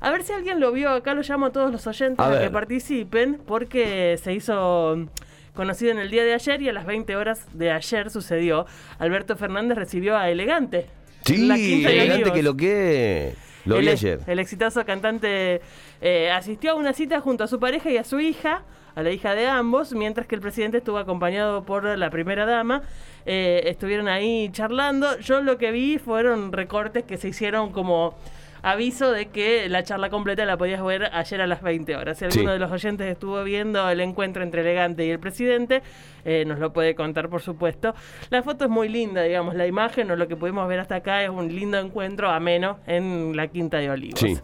A 0.00 0.10
ver 0.10 0.22
si 0.22 0.32
alguien 0.32 0.60
lo 0.60 0.72
vio, 0.72 0.90
acá 0.90 1.14
lo 1.14 1.22
llamo 1.22 1.46
a 1.46 1.50
todos 1.50 1.72
los 1.72 1.86
oyentes 1.86 2.18
A 2.18 2.30
a, 2.30 2.40
que 2.40 2.50
participen, 2.50 3.40
porque 3.46 4.18
se 4.22 4.32
hizo 4.32 5.08
conocido 5.54 5.90
en 5.90 5.98
el 5.98 6.10
día 6.10 6.24
de 6.24 6.34
ayer 6.34 6.62
y 6.62 6.68
a 6.68 6.72
las 6.72 6.86
20 6.86 7.16
horas 7.16 7.46
de 7.52 7.72
ayer 7.72 8.10
sucedió. 8.10 8.66
Alberto 8.98 9.36
Fernández 9.36 9.76
recibió 9.76 10.16
a 10.16 10.30
Elegante. 10.30 10.86
Sí, 11.24 11.84
elegante 11.84 12.32
que 12.32 12.42
lo 12.42 12.56
que. 12.56 13.34
Lo 13.64 13.78
vi 13.78 13.88
el, 13.88 13.92
ayer. 13.92 14.20
el 14.26 14.38
exitoso 14.38 14.82
cantante 14.86 15.60
eh, 16.00 16.30
asistió 16.30 16.70
a 16.70 16.74
una 16.74 16.92
cita 16.94 17.20
junto 17.20 17.44
a 17.44 17.48
su 17.48 17.58
pareja 17.60 17.90
y 17.90 17.98
a 17.98 18.04
su 18.04 18.18
hija, 18.18 18.62
a 18.94 19.02
la 19.02 19.10
hija 19.10 19.34
de 19.34 19.46
ambos, 19.46 19.92
mientras 19.92 20.26
que 20.26 20.36
el 20.36 20.40
presidente 20.40 20.78
estuvo 20.78 20.96
acompañado 20.96 21.64
por 21.64 21.84
la 21.84 22.08
primera 22.08 22.46
dama. 22.46 22.82
Eh, 23.26 23.64
estuvieron 23.66 24.08
ahí 24.08 24.48
charlando. 24.52 25.18
Yo 25.18 25.42
lo 25.42 25.58
que 25.58 25.70
vi 25.70 25.98
fueron 25.98 26.52
recortes 26.52 27.04
que 27.04 27.18
se 27.18 27.28
hicieron 27.28 27.72
como 27.72 28.14
aviso 28.62 29.12
de 29.12 29.26
que 29.26 29.68
la 29.68 29.82
charla 29.82 30.10
completa 30.10 30.44
la 30.44 30.56
podías 30.56 30.82
ver 30.84 31.10
ayer 31.12 31.40
a 31.40 31.46
las 31.46 31.62
20 31.62 31.96
horas. 31.96 32.18
Si 32.18 32.24
alguno 32.24 32.42
Sí. 32.50 32.52
de 32.52 32.58
los 32.58 32.70
oyentes 32.72 33.06
estuvo 33.10 33.42
viendo 33.44 33.88
el 33.88 34.00
encuentro 34.00 34.42
entre 34.42 34.60
Elegante 34.62 35.04
y 35.06 35.10
el 35.10 35.18
presidente, 35.18 35.82
eh, 36.24 36.44
nos 36.46 36.58
lo 36.58 36.72
puede 36.72 36.94
contar, 36.94 37.28
por 37.28 37.40
supuesto. 37.40 37.94
La 38.30 38.42
foto 38.42 38.64
es 38.64 38.70
muy 38.70 38.88
linda, 38.88 39.22
digamos, 39.22 39.54
la 39.54 39.66
imagen 39.66 40.10
o 40.10 40.16
lo 40.16 40.28
que 40.28 40.36
pudimos 40.36 40.66
ver 40.68 40.80
hasta 40.80 40.96
acá 40.96 41.22
es 41.22 41.30
un 41.30 41.48
lindo 41.54 41.78
encuentro 41.78 42.30
ameno 42.30 42.78
en 42.86 43.36
la 43.36 43.46
Quinta 43.48 43.78
de 43.78 43.90
Olivos. 43.90 44.20
Sí. 44.20 44.38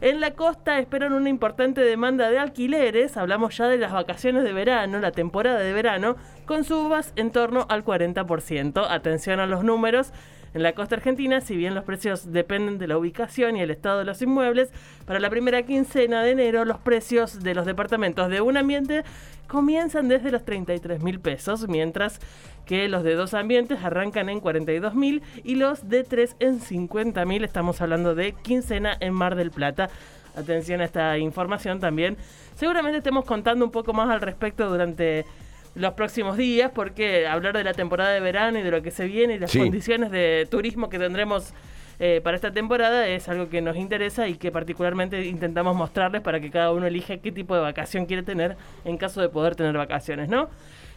En 0.00 0.20
la 0.20 0.32
costa 0.32 0.78
esperan 0.80 1.12
una 1.14 1.30
importante 1.30 1.80
demanda 1.80 2.28
de 2.30 2.38
alquileres, 2.38 3.16
hablamos 3.16 3.56
ya 3.56 3.68
de 3.68 3.78
las 3.78 3.92
vacaciones 3.92 4.42
de 4.44 4.52
verano, 4.52 4.98
la 4.98 5.12
temporada 5.12 5.60
de 5.60 5.72
verano, 5.72 6.16
con 6.44 6.64
subas 6.64 7.12
en 7.16 7.30
torno 7.30 7.64
al 7.70 7.84
40%. 7.84 8.84
Atención 8.90 9.40
a 9.40 9.46
los 9.46 9.64
números. 9.64 10.12
En 10.54 10.62
la 10.62 10.72
costa 10.72 10.94
argentina, 10.94 11.40
si 11.40 11.56
bien 11.56 11.74
los 11.74 11.82
precios 11.82 12.30
dependen 12.30 12.78
de 12.78 12.86
la 12.86 12.96
ubicación 12.96 13.56
y 13.56 13.60
el 13.60 13.72
estado 13.72 13.98
de 13.98 14.04
los 14.04 14.22
inmuebles, 14.22 14.70
para 15.04 15.18
la 15.18 15.28
primera 15.28 15.64
quincena 15.64 16.22
de 16.22 16.30
enero 16.30 16.64
los 16.64 16.78
precios 16.78 17.42
de 17.42 17.54
los 17.54 17.66
departamentos 17.66 18.30
de 18.30 18.40
un 18.40 18.56
ambiente 18.56 19.02
comienzan 19.48 20.06
desde 20.06 20.30
los 20.30 20.44
33 20.44 21.02
mil 21.02 21.18
pesos, 21.18 21.66
mientras 21.66 22.20
que 22.66 22.88
los 22.88 23.02
de 23.02 23.14
dos 23.16 23.34
ambientes 23.34 23.82
arrancan 23.82 24.28
en 24.28 24.38
42 24.38 24.94
mil 24.94 25.22
y 25.42 25.56
los 25.56 25.88
de 25.88 26.04
tres 26.04 26.36
en 26.38 26.60
50 26.60 27.24
mil. 27.24 27.42
Estamos 27.42 27.80
hablando 27.80 28.14
de 28.14 28.32
quincena 28.32 28.96
en 29.00 29.12
Mar 29.12 29.34
del 29.34 29.50
Plata. 29.50 29.90
Atención 30.36 30.80
a 30.80 30.84
esta 30.84 31.18
información 31.18 31.80
también. 31.80 32.16
Seguramente 32.54 32.98
estemos 32.98 33.24
contando 33.24 33.64
un 33.64 33.72
poco 33.72 33.92
más 33.92 34.08
al 34.08 34.20
respecto 34.20 34.68
durante 34.70 35.26
los 35.74 35.92
próximos 35.94 36.36
días, 36.36 36.70
porque 36.74 37.26
hablar 37.26 37.56
de 37.56 37.64
la 37.64 37.72
temporada 37.74 38.10
de 38.10 38.20
verano 38.20 38.58
y 38.58 38.62
de 38.62 38.70
lo 38.70 38.82
que 38.82 38.90
se 38.90 39.06
viene 39.06 39.34
y 39.34 39.38
las 39.38 39.50
Sí. 39.50 39.58
condiciones 39.58 40.10
de 40.10 40.46
turismo 40.50 40.88
que 40.88 40.98
tendremos 40.98 41.52
eh, 42.00 42.20
para 42.24 42.34
esta 42.34 42.50
temporada 42.52 43.06
es 43.06 43.28
algo 43.28 43.48
que 43.48 43.62
nos 43.62 43.76
interesa 43.76 44.26
y 44.26 44.34
que 44.34 44.50
particularmente 44.50 45.24
intentamos 45.26 45.76
mostrarles 45.76 46.22
para 46.22 46.40
que 46.40 46.50
cada 46.50 46.72
uno 46.72 46.86
elija 46.88 47.18
qué 47.18 47.30
tipo 47.30 47.54
de 47.54 47.60
vacación 47.60 48.06
quiere 48.06 48.24
tener 48.24 48.56
en 48.84 48.96
caso 48.96 49.20
de 49.20 49.28
poder 49.28 49.54
tener 49.54 49.76
vacaciones, 49.76 50.28
¿no? 50.28 50.48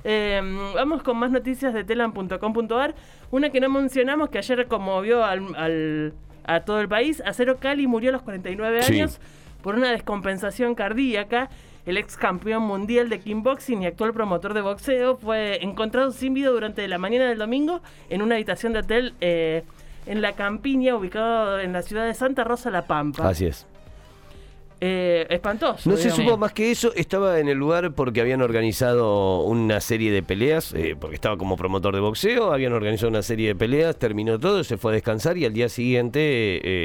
Eh, 0.04 0.42
vamos 0.74 1.04
con 1.04 1.18
más 1.18 1.30
noticias 1.30 1.72
de 1.76 1.84
telan.com.ar. 1.84 2.96
Una 3.30 3.50
que 3.52 3.60
no 3.60 3.70
mencionamos 3.70 4.30
que 4.30 4.40
ayer 4.40 4.66
conmovió 4.68 5.24
al, 5.24 5.56
al- 5.56 6.14
a 6.46 6.62
todo 6.62 6.80
el 6.82 6.88
país. 6.88 7.22
Acero 7.26 7.58
Cali 7.58 7.86
murió 7.88 8.10
a 8.10 8.14
los 8.14 8.22
49 8.24 8.82
Sí. 8.82 8.94
años 8.94 9.20
por 9.62 9.76
una 9.76 9.92
descompensación 9.92 10.74
cardíaca. 10.76 11.50
El 11.88 11.96
ex 11.96 12.17
campeón 12.17 12.63
mundial 12.63 13.08
de 13.08 13.22
kickboxing 13.22 13.82
y 13.82 13.86
actual 13.86 14.12
promotor 14.12 14.53
de 14.53 14.60
boxeo 14.60 15.15
fue 15.15 15.63
encontrado 15.63 16.12
sin 16.12 16.34
vida 16.34 16.50
durante 16.50 16.86
la 16.89 16.98
mañana 16.98 17.29
del 17.29 17.38
domingo 17.38 17.79
en 18.10 18.22
una 18.22 18.36
habitación 18.36 18.74
de 18.74 18.79
hotel 18.79 19.13
eh, 19.22 19.63
en 20.06 20.22
la 20.22 20.34
Campiña, 20.34 20.98
ubicado 20.98 21.62
en 21.62 21.72
la 21.72 21.82
ciudad 21.82 22.06
de 22.06 22.13
Santa 22.13 22.44
Rosa, 22.44 22.72
La 22.72 22.88
Pampa. 22.88 23.29
Así 23.29 23.46
es. 23.46 23.65
Eh, 24.80 25.26
espantoso. 25.30 25.90
No 25.90 25.98
se 25.98 26.12
supo 26.12 26.38
más 26.38 26.54
que 26.54 26.70
eso, 26.72 26.92
estaba 26.96 27.40
en 27.40 27.48
el 27.50 27.58
lugar 27.58 27.94
porque 27.94 28.22
habían 28.22 28.42
organizado 28.42 29.42
una 29.44 29.80
serie 29.82 30.12
de 30.12 30.22
peleas, 30.24 30.74
eh, 30.74 30.96
porque 31.00 31.16
estaba 31.16 31.38
como 31.38 31.58
promotor 31.58 31.96
de 31.96 32.02
boxeo, 32.02 32.52
habían 32.54 32.74
organizado 32.74 33.10
una 33.10 33.22
serie 33.24 33.48
de 33.50 33.56
peleas, 33.56 33.98
terminó 33.98 34.40
todo, 34.40 34.64
se 34.64 34.78
fue 34.78 34.92
a 34.92 34.94
descansar 34.94 35.38
y 35.38 35.46
al 35.46 35.54
día 35.54 35.68
siguiente, 35.70 36.20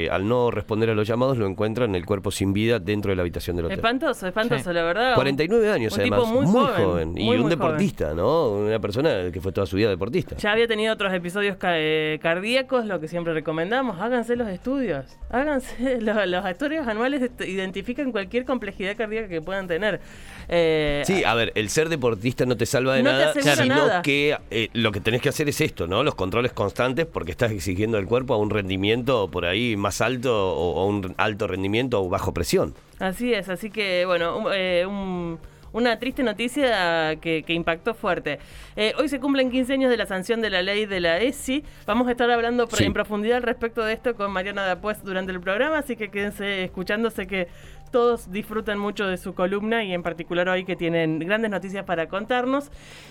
eh, 0.07 0.09
al 0.11 0.27
no 0.27 0.51
responder 0.51 0.91
a 0.91 0.95
los 0.95 1.07
llamados, 1.07 1.37
lo 1.39 1.47
encuentran 1.47 1.95
el 1.95 2.07
cuerpo 2.07 2.31
sin 2.31 2.53
vida 2.53 2.79
dentro 2.79 3.11
de 3.11 3.17
la 3.17 3.23
habitación 3.23 3.57
del 3.57 3.67
hotel. 3.67 3.79
Espantoso, 3.79 4.27
espantoso, 4.27 4.65
Sí. 4.71 4.75
la 4.75 4.83
verdad. 4.85 5.15
49 5.15 5.71
años 5.71 5.93
un 5.95 6.01
además, 6.01 6.21
tipo 6.25 6.43
muy 6.43 6.67
joven, 6.67 7.19
y 7.19 7.25
muy, 7.25 7.37
un 7.37 7.43
muy 7.43 7.51
deportista, 7.51 8.15
¿no? 8.15 8.51
Una 8.53 8.79
persona 8.81 9.31
que 9.33 9.41
fue 9.41 9.53
toda 9.53 9.67
su 9.67 9.77
vida 9.77 9.91
deportista. 9.91 10.37
Ya 10.37 10.53
había 10.53 10.67
tenido 10.67 10.93
otros 10.95 11.13
episodios 11.13 11.57
ca- 11.57 11.79
eh, 11.79 12.19
cardíacos, 12.23 12.87
lo 12.87 13.01
que 13.01 13.09
siempre 13.09 13.35
recomendamos. 13.35 14.01
Háganse 14.01 14.37
los 14.37 14.49
estudios. 14.49 15.05
Háganse 15.31 16.01
los, 16.01 16.27
los 16.27 16.47
estudios 16.47 16.87
anuales, 16.87 17.23
est- 17.23 17.41
identifican 17.83 18.13
cualquier 18.13 18.45
complejidad 18.45 18.97
cardíaca 18.97 19.29
que 19.29 19.41
puedan 19.43 19.67
tener. 19.67 20.01
Eh, 20.49 21.03
Sí, 21.05 21.25
a 21.25 21.35
ver, 21.35 21.53
el 21.55 21.69
ser 21.69 21.89
deportista 21.89 22.47
no 22.47 22.57
te 22.57 22.67
salva 22.67 22.95
de 22.95 23.03
No 23.03 23.13
nada, 23.13 23.33
sino 23.35 23.67
nada. 23.67 24.03
que 24.03 24.37
eh, 24.51 24.69
lo 24.73 24.93
que 24.93 25.01
tenés 25.01 25.21
que 25.21 25.29
hacer 25.29 25.49
es 25.49 25.61
esto, 25.61 25.87
¿no? 25.87 26.03
Los 26.03 26.15
controles 26.15 26.53
constantes 26.53 27.07
porque 27.07 27.31
estás 27.33 27.51
exigiendo 27.53 27.99
al 27.99 28.07
cuerpo 28.07 28.35
a 28.35 28.39
un 28.39 28.51
rendimiento 28.51 29.29
por 29.31 29.45
ahí 29.45 29.77
más 29.77 30.01
alto 30.01 30.55
o, 30.55 30.75
o 30.83 30.87
un 30.87 31.15
alto 31.19 31.47
rendimiento 31.47 32.01
o 32.03 32.09
bajo 32.09 32.33
presión. 32.33 32.75
Así 32.99 33.33
es, 33.35 33.49
así 33.49 33.71
que 33.71 34.05
bueno, 34.07 34.39
un- 34.39 34.47
eh, 34.55 34.85
un- 34.87 35.39
una 35.75 35.99
triste 35.99 36.23
noticia 36.23 37.17
que, 37.19 37.45
que 37.45 37.55
impactó 37.55 37.95
fuerte. 37.95 38.39
Eh, 38.77 38.93
hoy 38.99 39.09
se 39.09 39.19
cumplen 39.21 39.51
15 39.51 39.73
años 39.73 39.91
de 39.91 39.97
la 39.97 40.05
sanción 40.05 40.43
de 40.43 40.51
la 40.51 40.61
ley 40.61 40.85
de 40.85 41.01
la 41.01 41.19
ESI. 41.19 41.65
Vamos 41.87 42.07
a 42.09 42.11
estar 42.11 42.31
hablando 42.31 42.67
Sí. 42.71 42.85
en 42.85 42.93
profundidad 42.93 43.39
al 43.39 43.43
respecto 43.43 43.83
de 43.83 43.95
esto 43.95 44.15
con 44.15 44.31
Mariana 44.33 44.67
Dapuez 44.67 45.03
durante 45.03 45.33
el 45.33 45.41
programa, 45.41 45.79
así 45.79 45.97
que 45.97 46.11
quédense 46.11 46.63
escuchando. 46.65 47.09
Sé 47.09 47.27
que 47.27 47.49
todos 47.93 48.33
disfrutan 48.33 48.79
mucho 48.79 49.07
de 49.07 49.17
su 49.19 49.35
columna 49.35 49.85
y 49.85 49.93
en 49.93 50.03
particular 50.03 50.49
hoy 50.49 50.65
que 50.65 50.75
tienen 50.75 51.19
grandes 51.21 51.51
noticias 51.51 51.85
para 51.85 52.09
contarnos. 52.09 52.71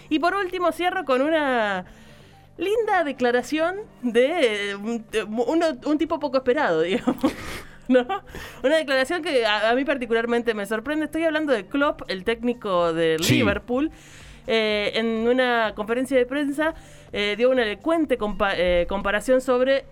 Y 0.10 0.20
por 0.20 0.34
último 0.36 0.72
cierro 0.74 1.06
con 1.06 1.22
una 1.22 1.86
linda 2.58 3.04
declaración 3.06 3.76
de 4.02 4.72
eh, 4.72 4.76
un, 4.76 5.06
un 5.86 5.98
tipo 5.98 6.20
poco 6.20 6.38
esperado, 6.38 6.82
digamos. 6.82 7.18
¿No? 7.88 8.06
Una 8.64 8.78
declaración 8.78 9.22
que 9.22 9.46
a, 9.46 9.70
a 9.70 9.76
mí 9.76 9.84
particularmente 9.84 10.54
me 10.54 10.66
sorprende. 10.66 11.06
Estoy 11.06 11.24
hablando 11.26 11.52
de 11.52 11.66
Klopp, 11.66 12.04
el 12.08 12.24
técnico 12.24 12.94
de 12.94 13.18
Sí. 13.20 13.36
Liverpool. 13.36 13.92
Eh, 14.48 14.92
en 14.96 15.28
una 15.28 15.74
conferencia 15.76 16.18
de 16.18 16.26
prensa 16.26 16.74
eh, 17.14 17.36
dio 17.38 17.50
una 17.52 17.64
elocuente 17.64 18.18
compa- 18.18 18.54
eh, 18.58 18.86
comparación 18.90 19.40
sobre 19.40 19.86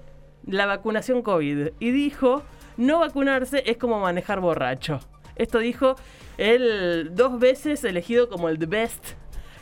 la 0.45 0.65
vacunación 0.65 1.21
COVID 1.21 1.69
y 1.79 1.91
dijo, 1.91 2.41
no 2.79 2.99
vacunarse 2.99 3.63
es 3.65 3.77
como 3.77 3.99
manejar 3.99 4.39
borracho. 4.39 4.99
Esto 5.35 5.59
dijo 5.59 5.95
él 6.37 7.11
dos 7.13 7.39
veces 7.39 7.83
elegido 7.83 8.29
como 8.29 8.49
el 8.49 8.57
best, 8.57 9.09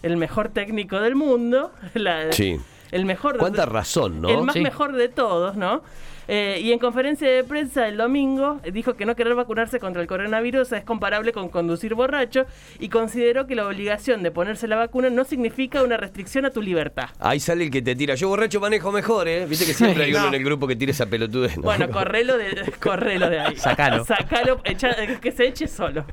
el 0.03 0.17
mejor 0.17 0.49
técnico 0.49 0.99
del 1.01 1.15
mundo. 1.15 1.71
la- 1.93 2.31
Sí. 2.31 2.57
El 2.91 3.05
mejor 3.05 3.37
Cuánta 3.37 3.65
razón, 3.65 4.21
¿no? 4.21 4.29
el 4.29 4.41
más 4.43 4.53
Sí. 4.53 4.61
mejor 4.61 4.93
de 4.93 5.09
todos, 5.09 5.55
¿no? 5.55 5.81
Eh, 6.29 6.59
y 6.61 6.73
en 6.73 6.79
conferencia 6.79 7.25
de 7.29 7.41
prensa 7.45 7.87
el 7.87 7.95
domingo 7.95 8.59
eh, 8.65 8.71
dijo 8.71 8.95
que 8.95 9.05
no 9.05 9.15
querer 9.15 9.33
vacunarse 9.33 9.79
contra 9.79 10.01
el 10.01 10.09
coronavirus 10.09 10.73
es 10.73 10.83
comparable 10.83 11.31
con 11.31 11.47
conducir 11.47 11.93
borracho 11.95 12.45
y 12.79 12.89
consideró 12.89 13.47
que 13.47 13.55
la 13.55 13.65
obligación 13.65 14.23
de 14.23 14.31
ponerse 14.31 14.67
la 14.67 14.75
vacuna 14.75 15.09
no 15.09 15.23
significa 15.23 15.83
una 15.83 15.95
restricción 15.95 16.43
a 16.45 16.49
tu 16.49 16.61
libertad. 16.61 17.05
Ahí 17.19 17.39
sale 17.39 17.63
el 17.63 17.71
que 17.71 17.81
te 17.81 17.95
tira. 17.95 18.15
Yo 18.15 18.27
borracho 18.27 18.59
manejo 18.59 18.91
mejor, 18.91 19.29
¿eh? 19.29 19.45
Viste 19.45 19.65
que 19.65 19.73
siempre 19.73 20.03
hay 20.03 20.11
uno 20.11 20.23
No. 20.23 20.27
en 20.27 20.33
el 20.33 20.43
grupo 20.43 20.67
que 20.67 20.75
tira 20.75 20.91
esa 20.91 21.05
pelotudez. 21.05 21.55
¿no? 21.55 21.63
Bueno, 21.63 21.89
correlo 21.89 22.37
de, 22.37 22.73
correlo 22.81 23.29
de 23.29 23.39
ahí. 23.39 23.55
Sacalo. 23.55 24.03
Sacalo, 24.03 24.59
echa- 24.65 25.01
eh, 25.01 25.19
que 25.21 25.31
se 25.31 25.47
eche 25.47 25.65
solo. 25.69 26.03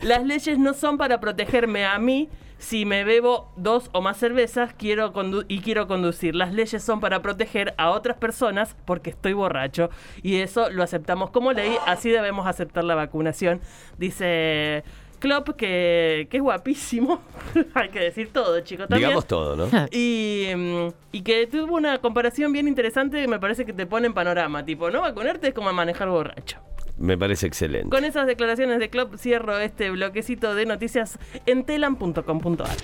Las 0.00 0.24
leyes 0.24 0.58
no 0.58 0.74
son 0.74 0.98
para 0.98 1.20
protegerme 1.20 1.84
a 1.84 1.98
mí. 1.98 2.28
Si 2.58 2.84
me 2.84 3.04
bebo 3.04 3.52
dos 3.56 3.88
o 3.92 4.00
más 4.00 4.16
cervezas 4.16 4.74
quiero 4.74 5.12
y 5.46 5.60
quiero 5.60 5.86
conducir. 5.86 6.34
Las 6.34 6.52
leyes 6.52 6.82
son 6.82 6.98
para 6.98 7.22
proteger 7.22 7.72
a 7.78 7.90
otras 7.90 8.16
personas 8.16 8.76
porque 8.84 9.10
estoy 9.10 9.32
borracho. 9.32 9.90
Y 10.22 10.36
eso 10.36 10.68
lo 10.70 10.82
aceptamos 10.82 11.30
como 11.30 11.52
ley. 11.52 11.76
Así 11.86 12.10
debemos 12.10 12.46
aceptar 12.48 12.82
la 12.82 12.96
vacunación. 12.96 13.60
Dice 13.96 14.82
Klopp 15.18 15.50
que, 15.50 16.26
que 16.30 16.36
es 16.36 16.42
guapísimo. 16.42 17.20
Hay 17.74 17.90
que 17.90 18.00
decir 18.00 18.32
todo, 18.32 18.58
chicos. 18.60 18.88
También. 18.88 19.10
Digamos 19.10 19.26
todo, 19.26 19.56
¿no? 19.56 19.68
Y, 19.92 20.48
mm, 20.56 20.88
y 21.12 21.22
que 21.22 21.46
tuvo 21.46 21.76
una 21.76 21.98
comparación 21.98 22.52
bien 22.52 22.66
interesante 22.66 23.20
que 23.20 23.28
me 23.28 23.38
parece 23.38 23.64
que 23.64 23.72
te 23.72 23.86
pone 23.86 24.06
en 24.08 24.14
panorama. 24.14 24.64
Tipo, 24.64 24.90
no 24.90 25.00
vacunarte 25.00 25.48
es 25.48 25.54
como 25.54 25.72
manejar 25.72 26.08
borracho. 26.08 26.58
Me 26.98 27.16
parece 27.16 27.46
excelente. 27.46 27.88
Con 27.88 28.04
esas 28.04 28.26
declaraciones 28.26 28.78
de 28.78 28.90
Klopp 28.90 29.16
cierro 29.16 29.58
este 29.58 29.90
bloquecito 29.90 30.54
de 30.54 30.66
noticias 30.66 31.18
en 31.46 31.64
telam.com.ar. 31.64 32.76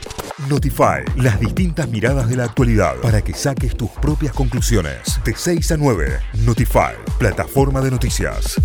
Notify, 0.49 1.04
las 1.16 1.38
distintas 1.40 1.88
miradas 1.88 2.28
de 2.28 2.37
la 2.37 2.44
actualidad 2.44 2.97
para 3.02 3.23
que 3.23 3.35
saques 3.35 3.76
tus 3.76 3.90
propias 3.90 4.33
conclusiones. 4.33 5.21
De 5.25 5.35
6 5.35 5.73
a 5.73 5.76
9, 5.76 6.18
Notify, 6.44 6.94
plataforma 7.18 7.80
de 7.80 7.90
noticias. 7.90 8.61